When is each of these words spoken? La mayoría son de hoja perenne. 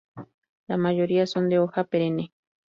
La 0.67 0.77
mayoría 0.77 1.27
son 1.27 1.47
de 1.47 1.59
hoja 1.59 1.83
perenne. 1.83 2.33